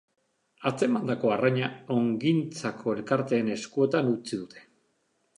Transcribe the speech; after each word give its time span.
Atzemandako 0.69 1.33
arraina 1.33 1.67
ongintzako 1.95 2.95
elkarteen 2.97 3.51
eskuetan 3.57 4.09
utzi 4.15 4.33
dute. 4.41 4.65